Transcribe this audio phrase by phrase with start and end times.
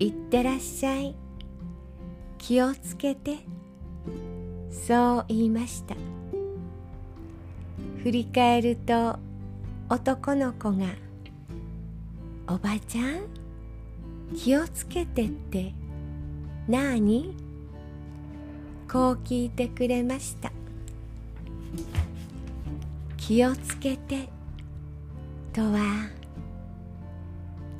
[0.00, 1.14] いってらっしゃい。
[2.38, 3.36] 気をつけて」
[4.72, 5.94] そう言いました。
[8.02, 9.18] 振り返ると
[9.90, 10.86] 男の子が
[12.48, 13.26] 「おばちゃん？
[14.34, 15.74] 気をつけてって。
[16.66, 17.34] 何?」
[18.90, 20.50] こう聞いてくれました。
[23.18, 24.30] 気をつけて
[25.52, 26.08] とは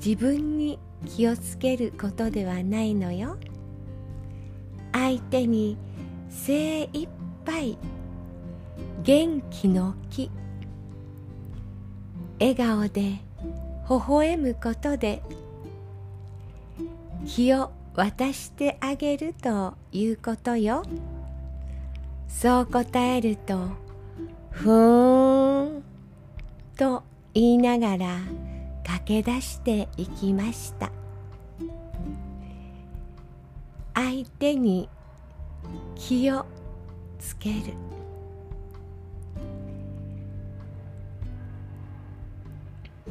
[0.04, 3.36] 自分に気をつけることではないのよ。
[4.92, 5.76] 相手に
[6.28, 7.08] 精一
[7.44, 7.78] 杯
[9.02, 10.30] 元気の気
[12.38, 13.20] 笑顔で微
[13.88, 15.22] 笑むことで
[17.26, 20.82] 気を渡してあげるということよ。
[22.28, 23.68] そう答えると
[24.50, 25.82] ふーん
[26.76, 27.02] と
[27.34, 28.18] 言いながら
[28.90, 30.90] 駆け出していきました。
[33.94, 34.88] 相手に
[35.94, 36.44] 気を
[37.18, 37.56] つける。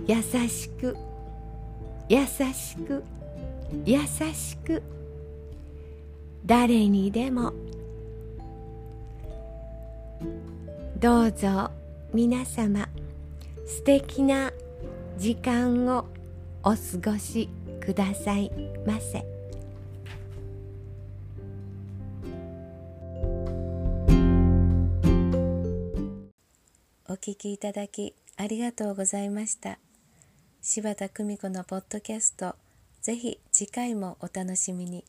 [0.05, 0.97] 優しく
[2.09, 3.03] 優しく
[3.85, 3.99] 優
[4.33, 4.83] しく。
[6.45, 7.53] 誰にでも。
[10.99, 11.71] どうぞ
[12.13, 12.89] 皆様
[13.65, 14.51] 素敵な
[15.19, 16.05] 時間を
[16.63, 16.77] お過
[17.11, 17.49] ごし
[17.81, 18.49] ください
[18.87, 19.25] ませ。
[27.09, 29.77] お聞きいただきありがとうございました
[30.61, 32.55] 柴田久美子のポッドキャスト
[33.01, 35.03] ぜひ次回もお楽しみに。